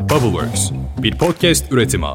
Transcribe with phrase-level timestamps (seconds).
[0.00, 0.70] Bubbleworks,
[1.02, 2.06] bir podcast üretimi.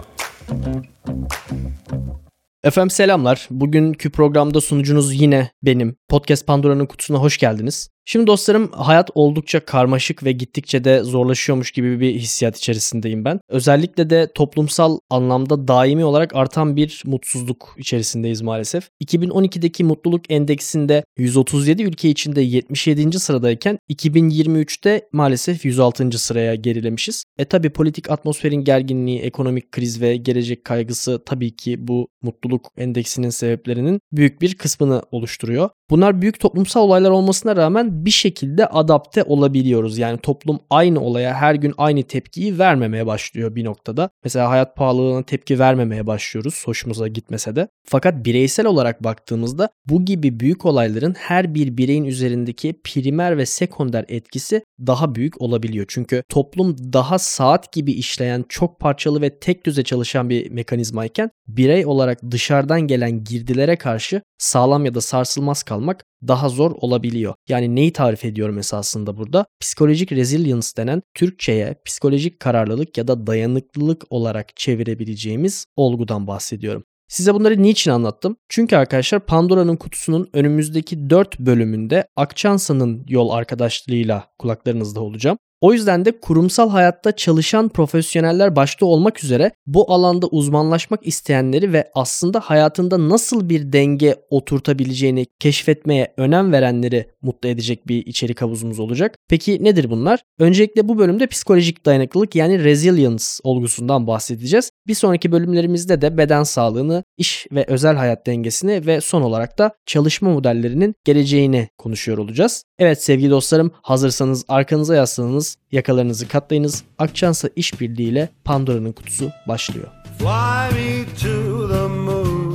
[2.63, 3.47] Efendim selamlar.
[3.51, 5.95] Bugünkü programda sunucunuz yine benim.
[6.09, 7.89] Podcast Pandora'nın kutusuna hoş geldiniz.
[8.07, 13.39] Şimdi dostlarım hayat oldukça karmaşık ve gittikçe de zorlaşıyormuş gibi bir hissiyat içerisindeyim ben.
[13.49, 18.89] Özellikle de toplumsal anlamda daimi olarak artan bir mutsuzluk içerisindeyiz maalesef.
[19.03, 23.19] 2012'deki mutluluk endeksinde 137 ülke içinde 77.
[23.19, 26.19] sıradayken 2023'te maalesef 106.
[26.19, 27.23] sıraya gerilemişiz.
[27.37, 33.29] E tabi politik atmosferin gerginliği, ekonomik kriz ve gelecek kaygısı tabii ki bu mutluluk endeksinin
[33.29, 35.69] sebeplerinin büyük bir kısmını oluşturuyor.
[35.89, 39.97] Bunlar büyük toplumsal olaylar olmasına rağmen bir şekilde adapte olabiliyoruz.
[39.97, 44.09] Yani toplum aynı olaya her gün aynı tepkiyi vermemeye başlıyor bir noktada.
[44.23, 47.67] Mesela hayat pahalılığına tepki vermemeye başlıyoruz hoşumuza gitmese de.
[47.87, 54.05] Fakat bireysel olarak baktığımızda bu gibi büyük olayların her bir bireyin üzerindeki primer ve sekonder
[54.07, 55.85] etkisi daha büyük olabiliyor.
[55.89, 61.85] Çünkü toplum daha saat gibi işleyen çok parçalı ve tek düze çalışan bir mekanizmayken birey
[61.85, 67.33] olarak dışarıdan gelen girdilere karşı sağlam ya da sarsılmaz kalmak daha zor olabiliyor.
[67.49, 69.45] Yani neyi tarif ediyorum esasında burada?
[69.59, 76.83] Psikolojik resilience denen Türkçe'ye psikolojik kararlılık ya da dayanıklılık olarak çevirebileceğimiz olgudan bahsediyorum.
[77.07, 78.37] Size bunları niçin anlattım?
[78.49, 85.37] Çünkü arkadaşlar Pandora'nın kutusunun önümüzdeki 4 bölümünde Akçansa'nın yol arkadaşlığıyla kulaklarınızda olacağım.
[85.65, 91.91] O yüzden de kurumsal hayatta çalışan profesyoneller başta olmak üzere bu alanda uzmanlaşmak isteyenleri ve
[91.93, 99.15] aslında hayatında nasıl bir denge oturtabileceğini keşfetmeye önem verenleri mutlu edecek bir içerik havuzumuz olacak.
[99.29, 100.19] Peki nedir bunlar?
[100.39, 104.71] Öncelikle bu bölümde psikolojik dayanıklılık yani resilience olgusundan bahsedeceğiz.
[104.87, 109.71] Bir sonraki bölümlerimizde de beden sağlığını, iş ve özel hayat dengesini ve son olarak da
[109.85, 112.63] çalışma modellerinin geleceğini konuşuyor olacağız.
[112.79, 116.83] Evet sevgili dostlarım hazırsanız arkanıza yaslanınız, yakalarınızı katlayınız.
[116.97, 119.87] Akçansa işbirliği ile Pandora'nın kutusu başlıyor.
[120.19, 122.53] Fly me to the moon,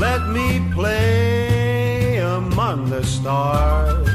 [0.00, 4.05] let me play among the stars.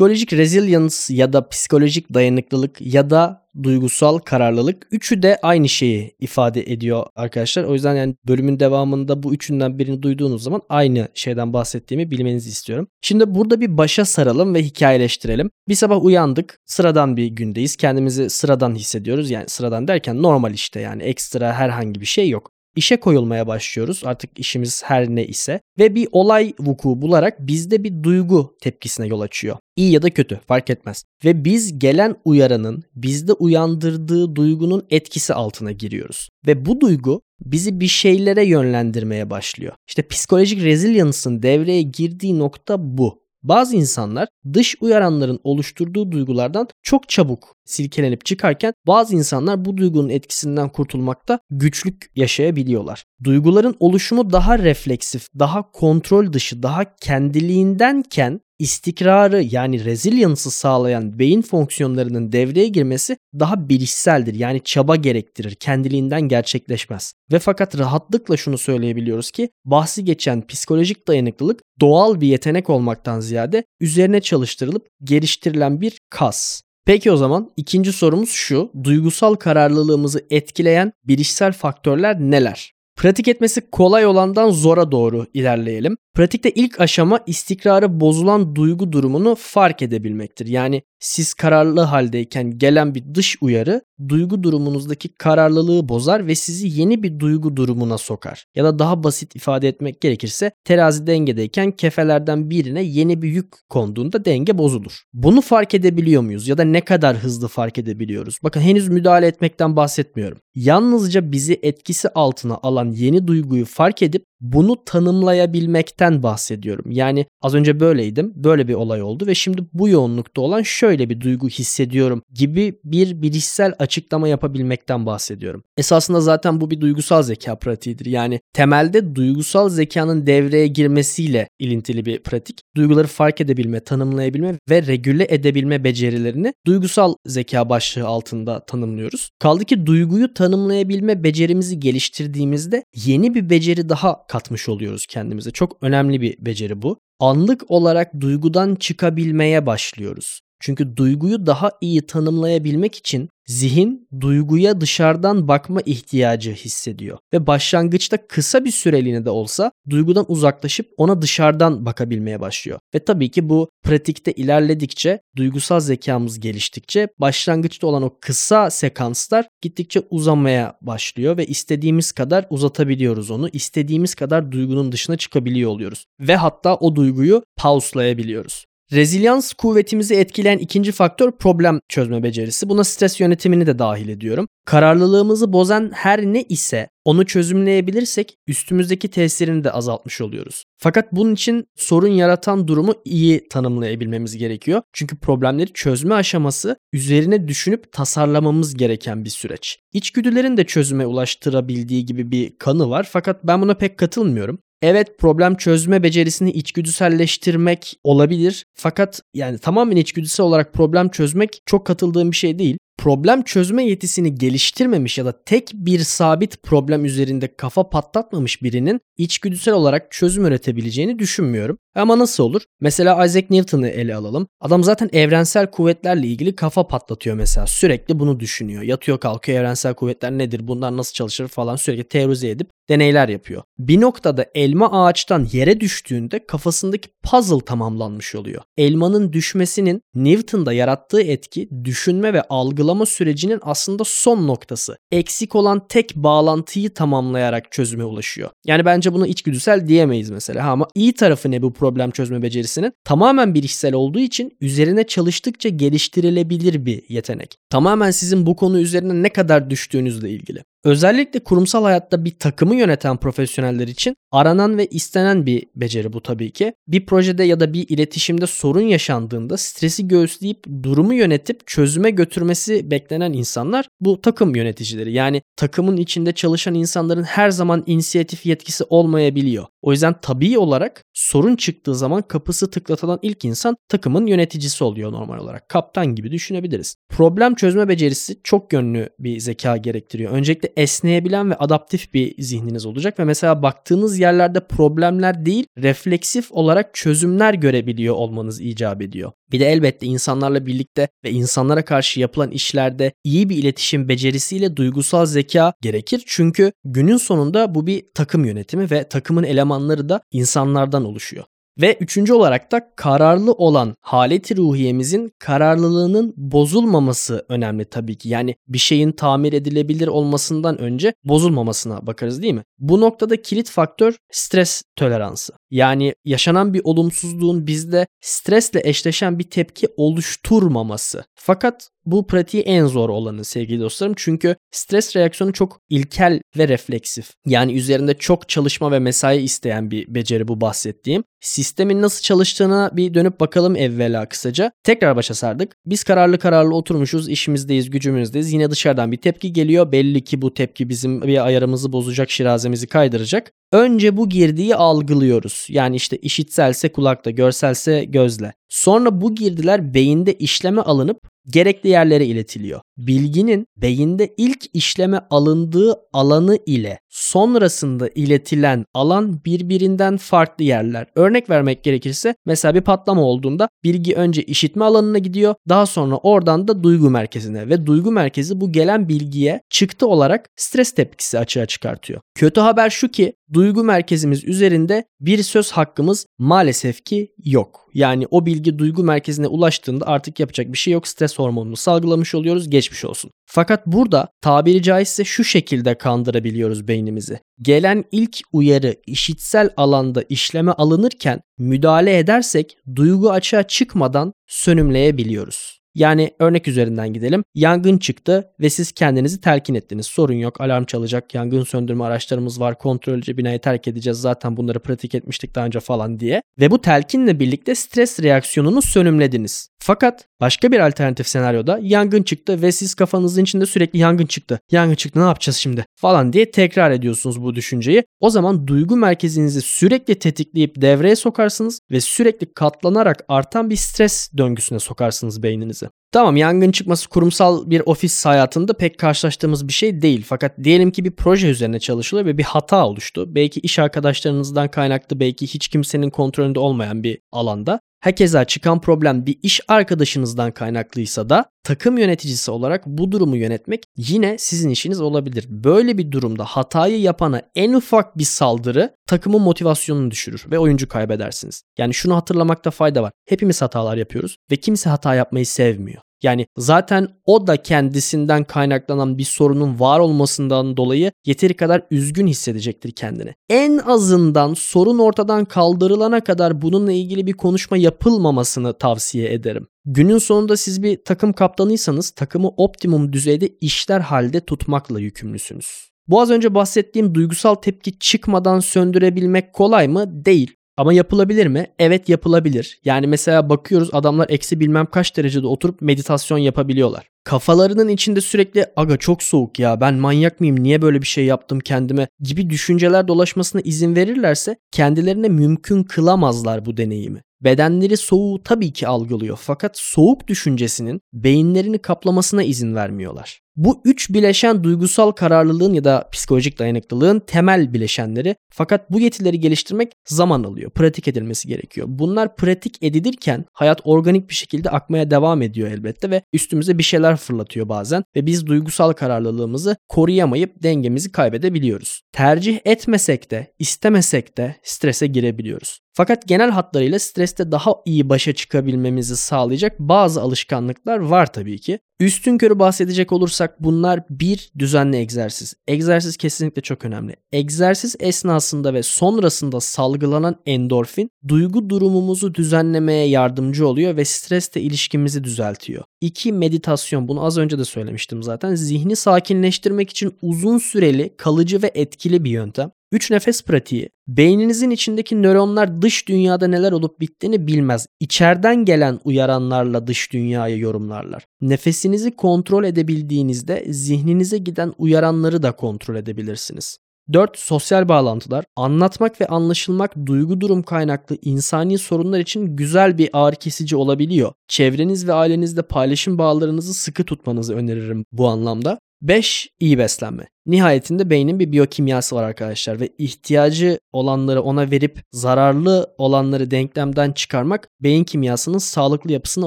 [0.00, 6.72] Psikolojik resilience ya da psikolojik dayanıklılık ya da duygusal kararlılık üçü de aynı şeyi ifade
[6.72, 7.64] ediyor arkadaşlar.
[7.64, 12.88] O yüzden yani bölümün devamında bu üçünden birini duyduğunuz zaman aynı şeyden bahsettiğimi bilmenizi istiyorum.
[13.02, 15.50] Şimdi burada bir başa saralım ve hikayeleştirelim.
[15.68, 16.58] Bir sabah uyandık.
[16.66, 17.76] Sıradan bir gündeyiz.
[17.76, 19.30] Kendimizi sıradan hissediyoruz.
[19.30, 24.02] Yani sıradan derken normal işte yani ekstra herhangi bir şey yok işe koyulmaya başlıyoruz.
[24.04, 29.20] Artık işimiz her ne ise ve bir olay vuku bularak bizde bir duygu tepkisine yol
[29.20, 29.56] açıyor.
[29.76, 31.04] İyi ya da kötü fark etmez.
[31.24, 36.28] Ve biz gelen uyaranın bizde uyandırdığı duygunun etkisi altına giriyoruz.
[36.46, 39.72] Ve bu duygu bizi bir şeylere yönlendirmeye başlıyor.
[39.88, 43.20] İşte psikolojik resilience'ın devreye girdiği nokta bu.
[43.42, 50.68] Bazı insanlar dış uyaranların oluşturduğu duygulardan çok çabuk silkelenip çıkarken bazı insanlar bu duygunun etkisinden
[50.68, 53.04] kurtulmakta güçlük yaşayabiliyorlar.
[53.24, 62.32] Duyguların oluşumu daha refleksif, daha kontrol dışı, daha kendiliğindenken istikrarı yani resilience'ı sağlayan beyin fonksiyonlarının
[62.32, 64.34] devreye girmesi daha bilişseldir.
[64.34, 65.54] Yani çaba gerektirir.
[65.54, 67.12] Kendiliğinden gerçekleşmez.
[67.32, 73.64] Ve fakat rahatlıkla şunu söyleyebiliyoruz ki bahsi geçen psikolojik dayanıklılık doğal bir yetenek olmaktan ziyade
[73.80, 76.60] üzerine çalıştırılıp geliştirilen bir kas.
[76.86, 78.72] Peki o zaman ikinci sorumuz şu.
[78.84, 82.72] Duygusal kararlılığımızı etkileyen bilişsel faktörler neler?
[83.00, 85.96] Pratik etmesi kolay olandan zora doğru ilerleyelim.
[86.14, 90.46] Pratikte ilk aşama istikrarı bozulan duygu durumunu fark edebilmektir.
[90.46, 97.02] Yani siz kararlı haldeyken gelen bir dış uyarı duygu durumunuzdaki kararlılığı bozar ve sizi yeni
[97.02, 98.46] bir duygu durumuna sokar.
[98.54, 104.24] Ya da daha basit ifade etmek gerekirse terazi dengedeyken kefelerden birine yeni bir yük konduğunda
[104.24, 105.02] denge bozulur.
[105.12, 108.38] Bunu fark edebiliyor muyuz ya da ne kadar hızlı fark edebiliyoruz?
[108.42, 110.38] Bakın henüz müdahale etmekten bahsetmiyorum.
[110.54, 116.90] Yalnızca bizi etkisi altına alan yeni duyguyu fark edip bunu tanımlayabilmekten bahsediyorum.
[116.90, 121.20] Yani az önce böyleydim, böyle bir olay oldu ve şimdi bu yoğunlukta olan şöyle bir
[121.20, 125.64] duygu hissediyorum gibi bir bilişsel açıklama yapabilmekten bahsediyorum.
[125.76, 128.06] Esasında zaten bu bir duygusal zeka pratiğidir.
[128.06, 132.60] Yani temelde duygusal zekanın devreye girmesiyle ilintili bir pratik.
[132.76, 139.30] Duyguları fark edebilme, tanımlayabilme ve regüle edebilme becerilerini duygusal zeka başlığı altında tanımlıyoruz.
[139.38, 145.50] Kaldı ki duyguyu tanımlayabilme becerimizi geliştirdiğimizde yeni bir beceri daha katmış oluyoruz kendimize.
[145.50, 147.00] Çok önemli bir beceri bu.
[147.20, 150.40] Anlık olarak duygudan çıkabilmeye başlıyoruz.
[150.60, 158.64] Çünkü duyguyu daha iyi tanımlayabilmek için zihin duyguya dışarıdan bakma ihtiyacı hissediyor ve başlangıçta kısa
[158.64, 162.78] bir süreliğine de olsa duygudan uzaklaşıp ona dışarıdan bakabilmeye başlıyor.
[162.94, 170.02] Ve tabii ki bu pratikte ilerledikçe, duygusal zekamız geliştikçe başlangıçta olan o kısa sekanslar gittikçe
[170.10, 173.48] uzamaya başlıyor ve istediğimiz kadar uzatabiliyoruz onu.
[173.52, 178.69] İstediğimiz kadar duygunun dışına çıkabiliyor oluyoruz ve hatta o duyguyu pauslayabiliyoruz.
[178.92, 182.68] Rezilyans kuvvetimizi etkileyen ikinci faktör problem çözme becerisi.
[182.68, 184.48] Buna stres yönetimini de dahil ediyorum.
[184.64, 190.64] Kararlılığımızı bozan her ne ise onu çözümleyebilirsek üstümüzdeki tesirini de azaltmış oluyoruz.
[190.78, 194.82] Fakat bunun için sorun yaratan durumu iyi tanımlayabilmemiz gerekiyor.
[194.92, 199.78] Çünkü problemleri çözme aşaması üzerine düşünüp tasarlamamız gereken bir süreç.
[199.92, 204.58] İçgüdülerin de çözüme ulaştırabildiği gibi bir kanı var fakat ben buna pek katılmıyorum.
[204.82, 208.66] Evet problem çözme becerisini içgüdüselleştirmek olabilir.
[208.74, 214.34] Fakat yani tamamen içgüdüsel olarak problem çözmek çok katıldığım bir şey değil problem çözme yetisini
[214.34, 221.18] geliştirmemiş ya da tek bir sabit problem üzerinde kafa patlatmamış birinin içgüdüsel olarak çözüm üretebileceğini
[221.18, 221.78] düşünmüyorum.
[221.94, 222.62] Ama nasıl olur?
[222.80, 224.46] Mesela Isaac Newton'ı ele alalım.
[224.60, 227.66] Adam zaten evrensel kuvvetlerle ilgili kafa patlatıyor mesela.
[227.66, 228.82] Sürekli bunu düşünüyor.
[228.82, 230.68] Yatıyor kalkıyor evrensel kuvvetler nedir?
[230.68, 233.62] Bunlar nasıl çalışır falan sürekli teorize edip deneyler yapıyor.
[233.78, 238.62] Bir noktada elma ağaçtan yere düştüğünde kafasındaki puzzle tamamlanmış oluyor.
[238.76, 244.96] Elmanın düşmesinin Newton'da yarattığı etki düşünme ve algılama sürecinin aslında son noktası.
[245.12, 248.50] Eksik olan tek bağlantıyı tamamlayarak çözüme ulaşıyor.
[248.66, 250.70] Yani bence buna içgüdüsel diyemeyiz mesela.
[250.70, 252.92] Ama iyi tarafı ne bu problem çözme becerisinin?
[253.04, 257.56] Tamamen bilişsel olduğu için üzerine çalıştıkça geliştirilebilir bir yetenek.
[257.70, 260.64] Tamamen sizin bu konu üzerine ne kadar düştüğünüzle ilgili.
[260.84, 266.50] Özellikle kurumsal hayatta bir takımı yöneten profesyoneller için aranan ve istenen bir beceri bu tabii
[266.50, 266.74] ki.
[266.88, 273.32] Bir projede ya da bir iletişimde sorun yaşandığında stresi göğüsleyip durumu yönetip çözüme götürmesi beklenen
[273.32, 275.12] insanlar bu takım yöneticileri.
[275.12, 279.66] Yani takımın içinde çalışan insanların her zaman inisiyatif yetkisi olmayabiliyor.
[279.82, 285.38] O yüzden tabii olarak sorun çıktığı zaman kapısı tıklatılan ilk insan takımın yöneticisi oluyor normal
[285.38, 285.68] olarak.
[285.68, 286.96] Kaptan gibi düşünebiliriz.
[287.08, 290.32] Problem çözme becerisi çok yönlü bir zeka gerektiriyor.
[290.32, 296.94] Öncelikle esneyebilen ve adaptif bir zihniniz olacak ve mesela baktığınız yerlerde problemler değil refleksif olarak
[296.94, 299.32] çözümler görebiliyor olmanız icap ediyor.
[299.52, 305.26] Bir de elbette insanlarla birlikte ve insanlara karşı yapılan işlerde iyi bir iletişim becerisiyle duygusal
[305.26, 306.22] zeka gerekir.
[306.26, 311.44] Çünkü günün sonunda bu bir takım yönetimi ve takımın elemanları da insanlardan oluşuyor.
[311.78, 318.28] Ve üçüncü olarak da kararlı olan haleti ruhiyemizin kararlılığının bozulmaması önemli tabii ki.
[318.28, 322.62] Yani bir şeyin tamir edilebilir olmasından önce bozulmamasına bakarız değil mi?
[322.78, 325.52] Bu noktada kilit faktör stres toleransı.
[325.70, 331.24] Yani yaşanan bir olumsuzluğun bizde stresle eşleşen bir tepki oluşturmaması.
[331.34, 334.14] Fakat bu pratiği en zor olanı sevgili dostlarım.
[334.16, 337.30] Çünkü stres reaksiyonu çok ilkel ve refleksif.
[337.46, 341.24] Yani üzerinde çok çalışma ve mesai isteyen bir beceri bu bahsettiğim.
[341.40, 344.72] Sistemin nasıl çalıştığına bir dönüp bakalım evvela kısaca.
[344.84, 345.72] Tekrar başa sardık.
[345.86, 348.52] Biz kararlı kararlı oturmuşuz, işimizdeyiz, gücümüzdeyiz.
[348.52, 349.92] Yine dışarıdan bir tepki geliyor.
[349.92, 353.52] Belli ki bu tepki bizim bir ayarımızı bozacak, şirazemizi kaydıracak.
[353.72, 355.66] Önce bu girdiği algılıyoruz.
[355.68, 358.52] Yani işte işitselse kulakta, görselse gözle.
[358.70, 362.80] Sonra bu girdiler beyinde işleme alınıp gerekli yerlere iletiliyor.
[362.98, 371.06] Bilginin beyinde ilk işleme alındığı alanı ile sonrasında iletilen alan birbirinden farklı yerler.
[371.14, 375.54] Örnek vermek gerekirse mesela bir patlama olduğunda bilgi önce işitme alanına gidiyor.
[375.68, 380.92] Daha sonra oradan da duygu merkezine ve duygu merkezi bu gelen bilgiye çıktı olarak stres
[380.92, 382.20] tepkisi açığa çıkartıyor.
[382.34, 387.90] Kötü haber şu ki duygu merkezimiz üzerinde bir söz hakkımız maalesef ki yok.
[387.94, 391.08] Yani o bilgi duygu merkezine ulaştığında artık yapacak bir şey yok.
[391.08, 392.70] Stres hormonunu salgılamış oluyoruz.
[392.70, 393.30] Geçmiş olsun.
[393.46, 397.40] Fakat burada tabiri caizse şu şekilde kandırabiliyoruz beynimizi.
[397.62, 405.79] Gelen ilk uyarı işitsel alanda işleme alınırken müdahale edersek duygu açığa çıkmadan sönümleyebiliyoruz.
[405.94, 407.44] Yani örnek üzerinden gidelim.
[407.54, 410.06] Yangın çıktı ve siz kendinizi telkin ettiniz.
[410.06, 414.20] Sorun yok, alarm çalacak, yangın söndürme araçlarımız var, kontrolcü binayı terk edeceğiz.
[414.20, 416.42] Zaten bunları pratik etmiştik daha önce falan diye.
[416.60, 419.70] Ve bu telkinle birlikte stres reaksiyonunu sönümlediniz.
[419.82, 424.60] Fakat başka bir alternatif senaryoda yangın çıktı ve siz kafanızın içinde sürekli yangın çıktı.
[424.70, 428.04] Yangın çıktı ne yapacağız şimdi falan diye tekrar ediyorsunuz bu düşünceyi.
[428.20, 434.78] O zaman duygu merkezinizi sürekli tetikleyip devreye sokarsınız ve sürekli katlanarak artan bir stres döngüsüne
[434.78, 435.79] sokarsınız beyninizi.
[436.12, 440.24] Tamam yangın çıkması kurumsal bir ofis hayatında pek karşılaştığımız bir şey değil.
[440.26, 443.34] Fakat diyelim ki bir proje üzerine çalışılıyor ve bir hata oluştu.
[443.34, 449.38] Belki iş arkadaşlarınızdan kaynaklı belki hiç kimsenin kontrolünde olmayan bir alanda Herkese çıkan problem bir
[449.42, 455.46] iş arkadaşınızdan kaynaklıysa da takım yöneticisi olarak bu durumu yönetmek yine sizin işiniz olabilir.
[455.48, 461.62] Böyle bir durumda hatayı yapana en ufak bir saldırı takımın motivasyonunu düşürür ve oyuncu kaybedersiniz.
[461.78, 463.12] Yani şunu hatırlamakta fayda var.
[463.28, 466.02] Hepimiz hatalar yapıyoruz ve kimse hata yapmayı sevmiyor.
[466.22, 472.92] Yani zaten o da kendisinden kaynaklanan bir sorunun var olmasından dolayı yeteri kadar üzgün hissedecektir
[472.92, 473.34] kendini.
[473.48, 479.66] En azından sorun ortadan kaldırılana kadar bununla ilgili bir konuşma yapılmamasını tavsiye ederim.
[479.84, 485.90] Günün sonunda siz bir takım kaptanıysanız takımı optimum düzeyde işler halde tutmakla yükümlüsünüz.
[486.08, 490.24] Bu az önce bahsettiğim duygusal tepki çıkmadan söndürebilmek kolay mı?
[490.24, 490.56] Değil.
[490.80, 491.66] Ama yapılabilir mi?
[491.78, 492.80] Evet yapılabilir.
[492.84, 497.08] Yani mesela bakıyoruz adamlar eksi bilmem kaç derecede oturup meditasyon yapabiliyorlar.
[497.24, 501.60] Kafalarının içinde sürekli aga çok soğuk ya ben manyak mıyım niye böyle bir şey yaptım
[501.60, 507.22] kendime gibi düşünceler dolaşmasına izin verirlerse kendilerine mümkün kılamazlar bu deneyimi.
[507.40, 513.40] Bedenleri soğuğu tabii ki algılıyor fakat soğuk düşüncesinin beyinlerini kaplamasına izin vermiyorlar.
[513.56, 518.36] Bu üç bileşen duygusal kararlılığın ya da psikolojik dayanıklılığın temel bileşenleri.
[518.52, 520.70] Fakat bu yetileri geliştirmek zaman alıyor.
[520.70, 521.86] Pratik edilmesi gerekiyor.
[521.90, 527.16] Bunlar pratik edilirken hayat organik bir şekilde akmaya devam ediyor elbette ve üstümüze bir şeyler
[527.16, 532.00] fırlatıyor bazen ve biz duygusal kararlılığımızı koruyamayıp dengemizi kaybedebiliyoruz.
[532.12, 535.80] Tercih etmesek de, istemesek de strese girebiliyoruz.
[535.92, 541.78] Fakat genel hatlarıyla streste daha iyi başa çıkabilmemizi sağlayacak bazı alışkanlıklar var tabii ki.
[542.00, 545.54] Üstün körü bahsedecek olursak bunlar bir düzenli egzersiz.
[545.68, 547.16] Egzersiz kesinlikle çok önemli.
[547.32, 555.84] Egzersiz esnasında ve sonrasında salgılanan endorfin duygu durumumuzu düzenlemeye yardımcı oluyor ve stresle ilişkimizi düzeltiyor.
[556.00, 558.54] İki meditasyon bunu az önce de söylemiştim zaten.
[558.54, 562.70] Zihni sakinleştirmek için uzun süreli, kalıcı ve etkili bir yöntem.
[562.92, 563.88] 3 nefes pratiği.
[564.08, 567.86] Beyninizin içindeki nöronlar dış dünyada neler olup bittiğini bilmez.
[568.00, 571.24] İçeriden gelen uyaranlarla dış dünyayı yorumlarlar.
[571.40, 576.78] Nefesinizi kontrol edebildiğinizde zihninize giden uyaranları da kontrol edebilirsiniz.
[577.12, 577.38] 4.
[577.38, 578.44] Sosyal bağlantılar.
[578.56, 584.32] Anlatmak ve anlaşılmak duygu durum kaynaklı insani sorunlar için güzel bir ağrı kesici olabiliyor.
[584.48, 588.78] Çevreniz ve ailenizde paylaşım bağlarınızı sıkı tutmanızı öneririm bu anlamda.
[589.02, 589.48] 5.
[589.60, 590.26] iyi beslenme.
[590.46, 597.68] Nihayetinde beynin bir biyokimyası var arkadaşlar ve ihtiyacı olanları ona verip zararlı olanları denklemden çıkarmak
[597.80, 599.46] beyin kimyasının sağlıklı yapısını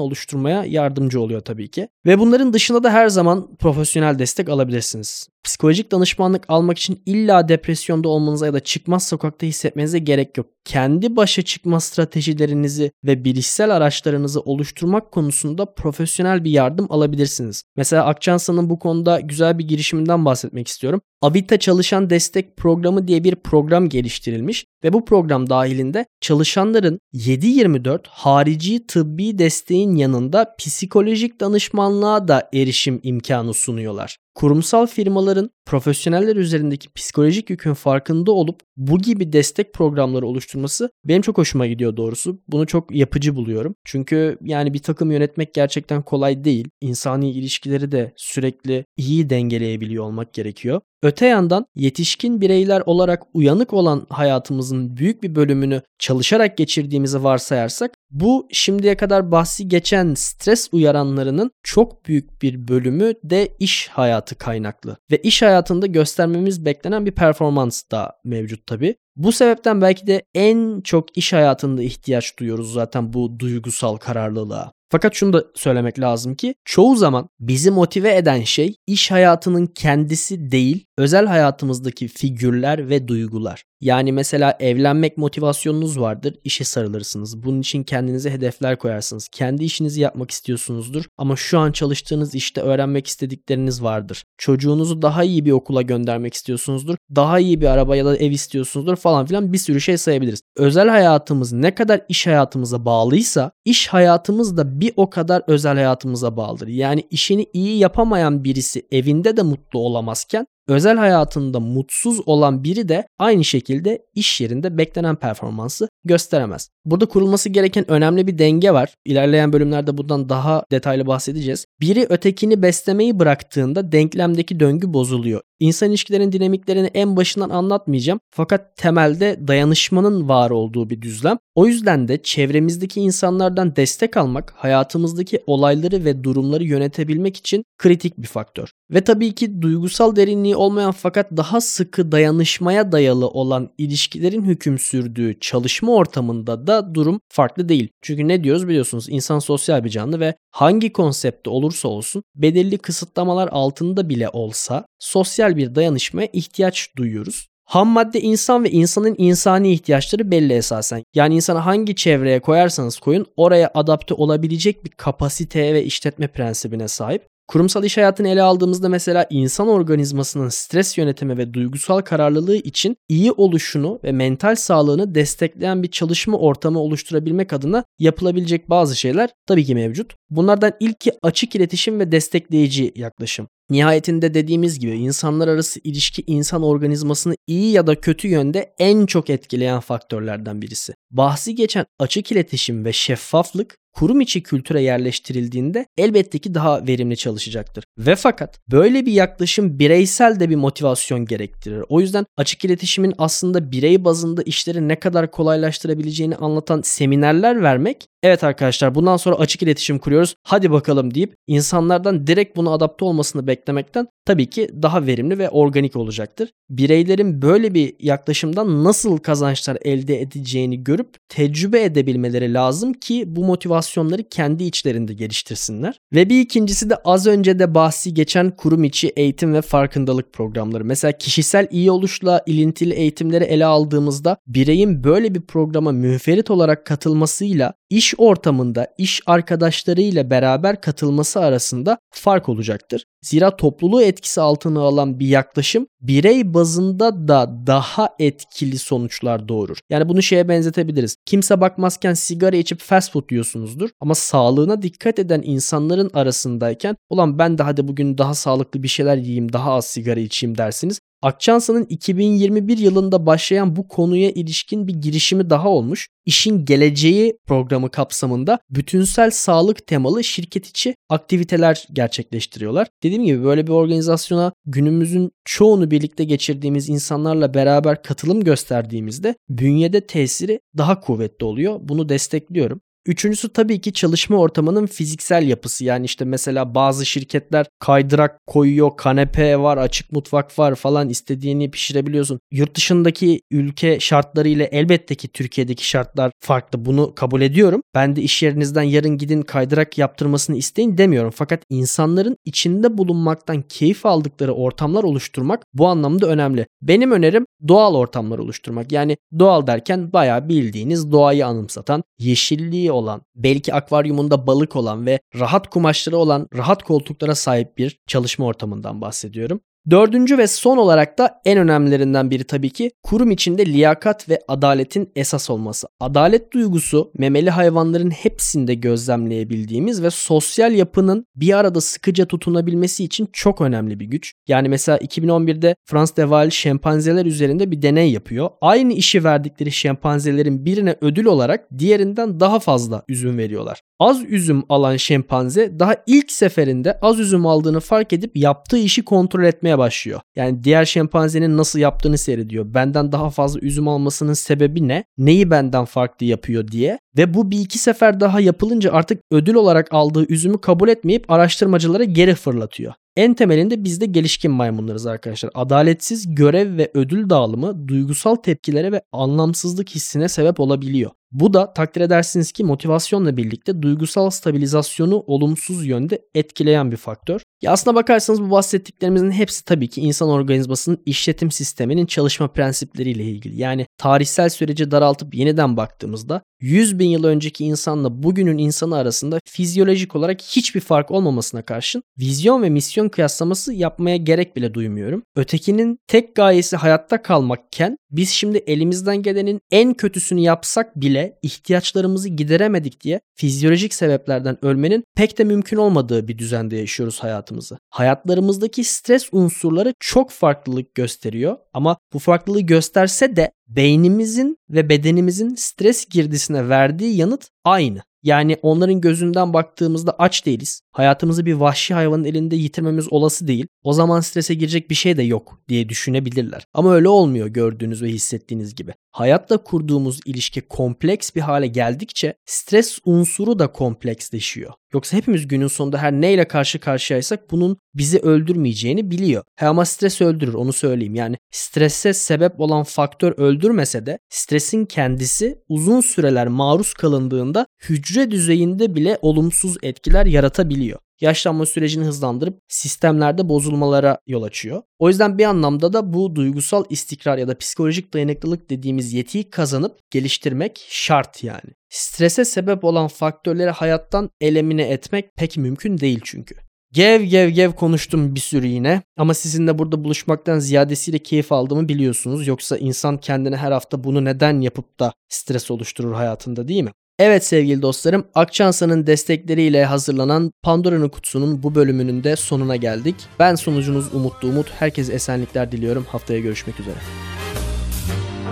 [0.00, 1.88] oluşturmaya yardımcı oluyor tabii ki.
[2.06, 5.28] Ve bunların dışında da her zaman profesyonel destek alabilirsiniz.
[5.44, 10.46] Psikolojik danışmanlık almak için illa depresyonda olmanıza ya da çıkmaz sokakta hissetmenize gerek yok.
[10.64, 17.62] Kendi başa çıkma stratejilerinizi ve bilişsel araçlarınızı oluşturmak konusunda profesyonel bir yardım alabilirsiniz.
[17.76, 21.02] Mesela Akçansa'nın bu konuda güzel bir girişiminden bahsetmek istiyorum istiyorum.
[21.24, 28.86] Avita Çalışan Destek Programı diye bir program geliştirilmiş ve bu program dahilinde çalışanların 7-24 harici
[28.86, 37.74] tıbbi desteğin yanında psikolojik danışmanlığa da erişim imkanı sunuyorlar kurumsal firmaların profesyoneller üzerindeki psikolojik yükün
[37.74, 42.40] farkında olup bu gibi destek programları oluşturması benim çok hoşuma gidiyor doğrusu.
[42.48, 43.74] Bunu çok yapıcı buluyorum.
[43.84, 46.68] Çünkü yani bir takım yönetmek gerçekten kolay değil.
[46.80, 50.80] İnsani ilişkileri de sürekli iyi dengeleyebiliyor olmak gerekiyor.
[51.04, 58.48] Öte yandan yetişkin bireyler olarak uyanık olan hayatımızın büyük bir bölümünü çalışarak geçirdiğimizi varsayarsak bu
[58.52, 64.96] şimdiye kadar bahsi geçen stres uyaranlarının çok büyük bir bölümü de iş hayatı kaynaklı.
[65.10, 68.96] Ve iş hayatında göstermemiz beklenen bir performans da mevcut tabi.
[69.16, 74.72] Bu sebepten belki de en çok iş hayatında ihtiyaç duyuyoruz zaten bu duygusal kararlılığa.
[74.90, 80.50] Fakat şunu da söylemek lazım ki çoğu zaman bizi motive eden şey iş hayatının kendisi
[80.50, 83.64] değil, özel hayatımızdaki figürler ve duygular.
[83.84, 87.42] Yani mesela evlenmek motivasyonunuz vardır, işe sarılırsınız.
[87.42, 89.28] Bunun için kendinize hedefler koyarsınız.
[89.28, 94.24] Kendi işinizi yapmak istiyorsunuzdur ama şu an çalıştığınız işte öğrenmek istedikleriniz vardır.
[94.38, 96.96] Çocuğunuzu daha iyi bir okula göndermek istiyorsunuzdur.
[97.16, 100.40] Daha iyi bir araba ya da ev istiyorsunuzdur falan filan bir sürü şey sayabiliriz.
[100.56, 106.36] Özel hayatımız ne kadar iş hayatımıza bağlıysa iş hayatımız da bir o kadar özel hayatımıza
[106.36, 106.68] bağlıdır.
[106.68, 113.06] Yani işini iyi yapamayan birisi evinde de mutlu olamazken özel hayatında mutsuz olan biri de
[113.18, 116.68] aynı şekilde iş yerinde beklenen performansı gösteremez.
[116.84, 118.94] Burada kurulması gereken önemli bir denge var.
[119.04, 121.66] İlerleyen bölümlerde bundan daha detaylı bahsedeceğiz.
[121.80, 125.40] Biri ötekini beslemeyi bıraktığında denklemdeki döngü bozuluyor.
[125.60, 128.20] İnsan ilişkilerin dinamiklerini en başından anlatmayacağım.
[128.30, 131.38] Fakat temelde dayanışmanın var olduğu bir düzlem.
[131.54, 138.26] O yüzden de çevremizdeki insanlardan destek almak hayatımızdaki olayları ve durumları yönetebilmek için kritik bir
[138.26, 138.70] faktör.
[138.90, 145.40] Ve tabii ki duygusal derinliği olmayan fakat daha sıkı dayanışmaya dayalı olan ilişkilerin hüküm sürdüğü
[145.40, 147.88] çalışma ortamında da durum farklı değil.
[148.02, 153.48] Çünkü ne diyoruz biliyorsunuz insan sosyal bir canlı ve hangi konsepte olursa olsun belirli kısıtlamalar
[153.52, 157.46] altında bile olsa sosyal bir dayanışmaya ihtiyaç duyuyoruz.
[157.64, 161.02] Ham madde insan ve insanın insani ihtiyaçları belli esasen.
[161.14, 167.26] Yani insanı hangi çevreye koyarsanız koyun oraya adapte olabilecek bir kapasiteye ve işletme prensibine sahip.
[167.48, 173.32] Kurumsal iş hayatını ele aldığımızda mesela insan organizmasının stres yönetimi ve duygusal kararlılığı için iyi
[173.32, 179.74] oluşunu ve mental sağlığını destekleyen bir çalışma ortamı oluşturabilmek adına yapılabilecek bazı şeyler tabii ki
[179.74, 180.14] mevcut.
[180.30, 183.48] Bunlardan ilki açık iletişim ve destekleyici yaklaşım.
[183.70, 189.30] Nihayetinde dediğimiz gibi insanlar arası ilişki insan organizmasını iyi ya da kötü yönde en çok
[189.30, 190.94] etkileyen faktörlerden birisi.
[191.10, 197.84] Bahsi geçen açık iletişim ve şeffaflık kurum içi kültüre yerleştirildiğinde elbette ki daha verimli çalışacaktır.
[197.98, 201.84] Ve fakat böyle bir yaklaşım bireysel de bir motivasyon gerektirir.
[201.88, 208.44] O yüzden açık iletişimin aslında birey bazında işleri ne kadar kolaylaştırabileceğini anlatan seminerler vermek Evet
[208.44, 210.34] arkadaşlar bundan sonra açık iletişim kuruyoruz.
[210.42, 215.96] Hadi bakalım deyip insanlardan direkt buna adapte olmasını beklemekten tabii ki daha verimli ve organik
[215.96, 216.50] olacaktır.
[216.70, 223.44] Bireylerin böyle bir yaklaşımdan nasıl kazançlar elde edeceğini görüp tecrübe edebilmeleri lazım ki bu
[223.84, 226.00] motivasyonları kendi içlerinde geliştirsinler.
[226.12, 230.84] Ve bir ikincisi de az önce de bahsi geçen kurum içi eğitim ve farkındalık programları.
[230.84, 237.72] Mesela kişisel iyi oluşla ilintili eğitimleri ele aldığımızda bireyin böyle bir programa müferit olarak katılmasıyla
[237.90, 243.04] iş ortamında iş arkadaşlarıyla beraber katılması arasında fark olacaktır.
[243.22, 249.78] Zira topluluğu etkisi altına alan bir yaklaşım birey bazında da daha etkili sonuçlar doğurur.
[249.90, 251.16] Yani bunu şeye benzetebiliriz.
[251.26, 253.30] Kimse bakmazken sigara içip fast food
[253.74, 258.88] yiyorsunuzdur ama sağlığına dikkat eden insanların arasındayken ulan ben de hadi bugün daha sağlıklı bir
[258.88, 261.00] şeyler yiyeyim daha az sigara içeyim dersiniz.
[261.22, 266.08] Akçansa'nın 2021 yılında başlayan bu konuya ilişkin bir girişimi daha olmuş.
[266.26, 272.88] İşin Geleceği programı kapsamında bütünsel sağlık temalı şirket içi aktiviteler gerçekleştiriyorlar.
[273.02, 280.60] Dediğim gibi böyle bir organizasyona günümüzün çoğunu birlikte geçirdiğimiz insanlarla beraber katılım gösterdiğimizde bünyede tesiri
[280.76, 281.78] daha kuvvetli oluyor.
[281.82, 282.80] Bunu destekliyorum.
[283.06, 285.84] Üçüncüsü tabii ki çalışma ortamının fiziksel yapısı.
[285.84, 292.40] Yani işte mesela bazı şirketler kaydırak koyuyor, kanepe var, açık mutfak var falan istediğini pişirebiliyorsun.
[292.52, 296.84] Yurt dışındaki ülke şartlarıyla elbette ki Türkiye'deki şartlar farklı.
[296.84, 297.82] Bunu kabul ediyorum.
[297.94, 301.32] Ben de iş yerinizden yarın gidin kaydırak yaptırmasını isteyin demiyorum.
[301.34, 306.66] Fakat insanların içinde bulunmaktan keyif aldıkları ortamlar oluşturmak bu anlamda önemli.
[306.82, 308.92] Benim önerim doğal ortamlar oluşturmak.
[308.92, 315.70] Yani doğal derken bayağı bildiğiniz doğayı anımsatan, yeşilliği olan, belki akvaryumunda balık olan ve rahat
[315.70, 319.60] kumaşları olan rahat koltuklara sahip bir çalışma ortamından bahsediyorum.
[319.90, 325.12] Dördüncü ve son olarak da en önemlilerinden biri tabii ki kurum içinde liyakat ve adaletin
[325.16, 325.86] esas olması.
[326.00, 333.60] Adalet duygusu memeli hayvanların hepsinde gözlemleyebildiğimiz ve sosyal yapının bir arada sıkıca tutunabilmesi için çok
[333.60, 334.32] önemli bir güç.
[334.48, 338.50] Yani mesela 2011'de Frans de Waal şempanzeler üzerinde bir deney yapıyor.
[338.60, 343.80] Aynı işi verdikleri şempanzelerin birine ödül olarak diğerinden daha fazla üzüm veriyorlar.
[343.98, 349.44] Az üzüm alan şempanze daha ilk seferinde az üzüm aldığını fark edip yaptığı işi kontrol
[349.44, 350.20] etmeye başlıyor.
[350.36, 352.74] Yani diğer şempanzenin nasıl yaptığını seyrediyor.
[352.74, 355.04] Benden daha fazla üzüm almasının sebebi ne?
[355.18, 356.98] Neyi benden farklı yapıyor diye.
[357.16, 362.04] Ve bu bir iki sefer daha yapılınca artık ödül olarak aldığı üzümü kabul etmeyip araştırmacılara
[362.04, 362.92] geri fırlatıyor.
[363.16, 365.50] En temelinde biz de gelişkin maymunlarız arkadaşlar.
[365.54, 371.10] Adaletsiz görev ve ödül dağılımı duygusal tepkilere ve anlamsızlık hissine sebep olabiliyor.
[371.32, 377.40] Bu da takdir edersiniz ki motivasyonla birlikte duygusal stabilizasyonu olumsuz yönde etkileyen bir faktör.
[377.64, 383.60] Ya aslına bakarsanız bu bahsettiklerimizin hepsi tabii ki insan organizmasının işletim sisteminin çalışma prensipleriyle ilgili.
[383.60, 390.16] Yani tarihsel süreci daraltıp yeniden baktığımızda 100 bin yıl önceki insanla bugünün insanı arasında fizyolojik
[390.16, 395.22] olarak hiçbir fark olmamasına karşın vizyon ve misyon kıyaslaması yapmaya gerek bile duymuyorum.
[395.36, 403.00] Ötekinin tek gayesi hayatta kalmakken biz şimdi elimizden gelenin en kötüsünü yapsak bile ihtiyaçlarımızı gideremedik
[403.00, 407.78] diye fizyolojik sebeplerden ölmenin pek de mümkün olmadığı bir düzende yaşıyoruz hayatımızı.
[407.90, 416.06] Hayatlarımızdaki stres unsurları çok farklılık gösteriyor ama bu farklılığı gösterse de beynimizin ve bedenimizin stres
[416.06, 418.02] girdisine verdiği yanıt aynı.
[418.24, 420.80] Yani onların gözünden baktığımızda aç değiliz.
[420.92, 423.66] Hayatımızı bir vahşi hayvanın elinde yitirmemiz olası değil.
[423.82, 426.66] O zaman strese girecek bir şey de yok diye düşünebilirler.
[426.74, 428.92] Ama öyle olmuyor gördüğünüz ve hissettiğiniz gibi.
[429.10, 434.72] Hayatla kurduğumuz ilişki kompleks bir hale geldikçe stres unsuru da kompleksleşiyor.
[434.94, 439.42] Yoksa hepimiz günün sonunda her neyle karşı karşıyaysak bunun bizi öldürmeyeceğini biliyor.
[439.56, 441.14] He ama stres öldürür onu söyleyeyim.
[441.14, 448.94] Yani strese sebep olan faktör öldürmese de stresin kendisi uzun süreler maruz kalındığında hücre düzeyinde
[448.94, 454.82] bile olumsuz etkiler yaratabiliyor yaşlanma sürecini hızlandırıp sistemlerde bozulmalara yol açıyor.
[454.98, 459.98] O yüzden bir anlamda da bu duygusal istikrar ya da psikolojik dayanıklılık dediğimiz yetiyi kazanıp
[460.10, 461.70] geliştirmek şart yani.
[461.94, 466.54] Strese sebep olan faktörleri hayattan elemine etmek pek mümkün değil çünkü.
[466.92, 472.46] Gev gev gev konuştum bir sürü yine ama sizinle burada buluşmaktan ziyadesiyle keyif aldığımı biliyorsunuz.
[472.46, 476.90] Yoksa insan kendine her hafta bunu neden yapıp da stres oluşturur hayatında değil mi?
[477.18, 483.16] Evet sevgili dostlarım, Akçansa'nın destekleriyle hazırlanan Pandora'nın kutusunun bu bölümünün de sonuna geldik.
[483.38, 484.70] Ben sonucunuz Umutlu Umut.
[484.78, 486.06] Herkese esenlikler diliyorum.
[486.08, 486.96] Haftaya görüşmek üzere.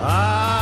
[0.03, 0.62] I